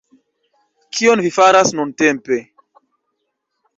[0.95, 2.39] Kion vi faras nuntempe?